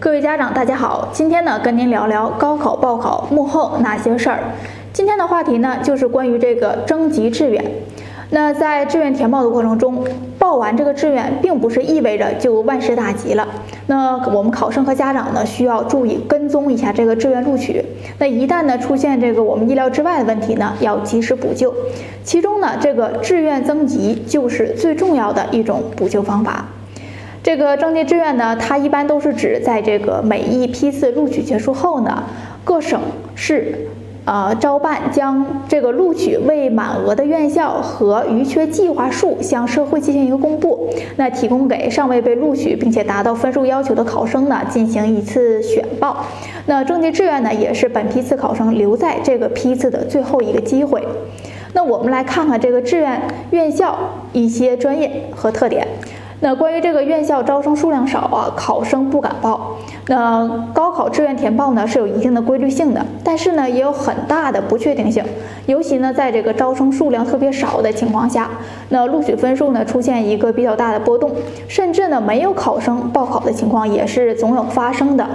[0.00, 4.38] 各位家长，大家好，今天呢跟您聊聊高考报考幕后那些事儿。
[4.92, 7.64] 今天的话题呢就是关于这个征集志愿。
[8.30, 10.06] 那在志愿填报的过程中，
[10.38, 13.48] 报完这个志愿，并不是意味着就万事大吉了。
[13.88, 17.84] 那我们考生和家长呢需要注意跟踪一下这个志愿录取。
[18.18, 21.74] 那一旦呢出现这个我们意料之外的问题呢，要及时补救。
[22.22, 26.66] 其中呢这个志愿增集就是最重要的一种补救方法。
[27.48, 32.24] 这个征集志愿呢，它一般都是指在这个每一批次录取结束后呢，
[32.62, 33.00] 各省
[33.34, 33.88] 市，
[34.26, 46.26] 呃，招办将这个录取未满额的院校和余缺计划数向社会进行一个公布，那提供给尚未被录取并且达到分数要求的考生呢进行一次选报。
[46.66, 51.02] 那征集志愿呢，也是本批次考生留在这个批次的最后一个机会。
[51.72, 53.22] 那我们来看看这个志愿
[53.52, 53.98] 院校
[54.34, 55.88] 一些专业和特点。
[56.40, 59.76] 那关于这个院校招生数量少啊，考生不敢报。
[60.06, 65.24] 那高考志愿填报呢是有一定的规律性的，但是呢也有很大的不确定性。
[65.66, 68.48] 尤其呢在这个招生数量特别少的情况下，
[68.90, 71.32] 那录取分数呢出现一个比较大的波动，
[71.66, 75.26] 甚至呢没有考生报考的情况也是总有发生的。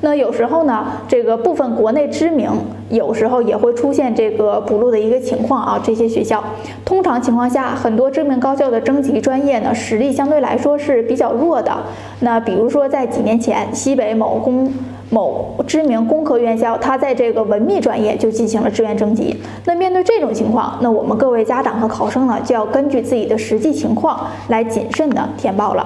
[0.00, 2.50] 那有时候呢，这个部分国内知名，
[2.88, 5.80] 有时候也会出现这个补录的一个情况啊。
[5.82, 6.42] 这些学校
[6.84, 11.76] 通常情况下，很多知名高校的征集专业呢，实力相对来说是比较弱的。
[12.20, 14.72] 那比如说在几年前，西北某工
[15.10, 19.36] 某知名工科院校，它在这个文秘专业就进行了志愿征集。
[19.64, 25.84] 那面对这种情况，那我们各位家长和考生呢，就要根据自己的实际情况来谨慎的填报了。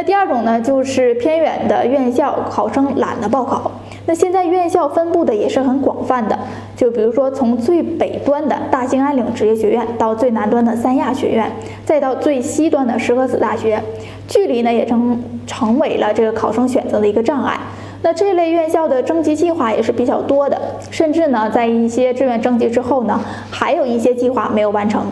[0.00, 3.70] 那第二种呢，就是偏远的院校，考生懒得报考。
[4.06, 6.38] 那现在院校分布的也是很广泛的，
[6.74, 11.52] 就比如说从最北端的大兴安岭职业学院，到最南端的三亚学院，
[11.84, 13.78] 再到最西端的石河子大学，
[14.26, 17.60] 距离呢也成成为了这个考生选择的一个障碍。
[18.00, 20.58] 那这类院校的征集计划也是比较多的，
[20.90, 23.20] 甚至呢在一些志愿征集之后呢，
[23.50, 25.02] 还有一些计划没有完成。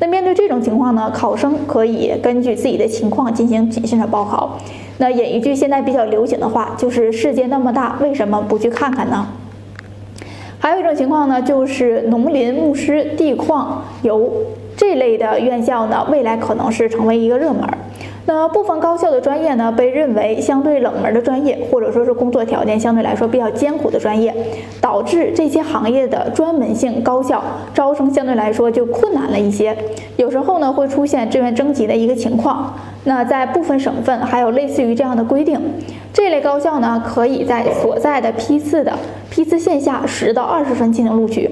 [0.00, 4.58] 那面对这种情况呢，考生可以根据自己的情况进行谨慎的报考。
[4.98, 9.26] 那引一句现在比较流行的话，就是世界那么大，为什么不去看看呢？
[10.60, 14.30] 还有一种情况呢，就是农林牧师地矿油
[14.78, 17.62] 这类的院校呢，未来可能是成为一个热门。
[18.26, 24.32] 那部分高校的专业呢，被认为相对冷门的专业，或者说是工作条件相对来说比较艰苦的专业，
[24.80, 27.42] 导致这些行业的专门性高校
[27.74, 29.76] 招生相对来说就困难了一些。
[30.16, 32.74] 有时候呢，会出现志愿征集的一个情况。
[33.04, 35.58] 那在部分省份还有类似于这样的规定，
[36.12, 38.92] 这类高校呢，可以在所在的批次的
[39.38, 41.48] 批次线下十到二十分进行录取。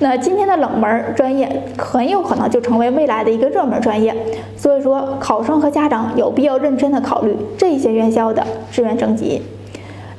[0.00, 4.14] 那今天的冷门专业很有可能就成为未来的一个热门专业。
[4.58, 9.40] 所以说，考生和家长有必要认真的考虑这些院校的志愿征集。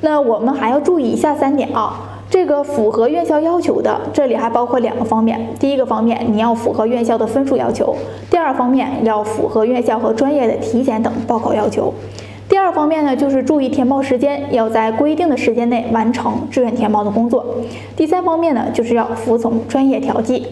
[0.00, 2.08] 那我们还要注意以下三点啊。
[2.28, 5.46] 这个符合院校要求的，这里还包括两个方面。
[5.60, 7.94] 第一个方面，你要符合院校的分数要求；
[8.28, 11.94] 第二方面，要符合院校和专业的体检等报考要求。
[12.48, 17.44] 第二方面呢，就是注意填报时间，要在规定的时间内完成志愿填报的工作。
[17.96, 20.46] 第三方面呢，就是要服从专业调剂。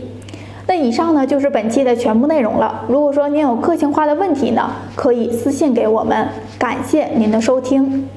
[0.67, 2.85] 那以上呢，就是本期的全部内容了。
[2.89, 6.29] 如果说您有个性化的问题呢，可以私信给我们。
[6.59, 8.09] 感谢您的收听。